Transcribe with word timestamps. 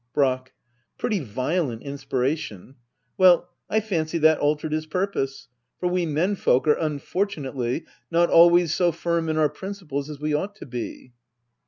Brack. 0.15 0.53
Pretty 0.97 1.19
violent 1.19 1.83
inspiration. 1.83 2.73
WeU, 3.19 3.45
I 3.69 3.79
fancy 3.81 4.17
that 4.17 4.39
altered 4.39 4.71
his 4.71 4.87
purpose; 4.87 5.47
for 5.79 5.87
we 5.89 6.07
menfolk 6.07 6.67
are 6.67 6.73
unfortu 6.73 7.43
nately 7.43 7.85
not 8.09 8.31
always 8.31 8.73
so 8.73 8.91
firm 8.91 9.29
in 9.29 9.37
our 9.37 9.47
principles 9.47 10.09
as 10.09 10.19
we 10.19 10.33
ought 10.33 10.55
to 10.55 10.65
be. 10.65 11.13